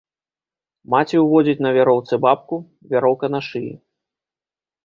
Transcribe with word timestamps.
Маці 0.93 1.17
ўводзіць 1.25 1.63
на 1.65 1.71
вяроўцы 1.77 2.13
бабку, 2.25 2.55
вяроўка 2.95 3.25
на 3.35 3.39
шыі. 3.49 3.73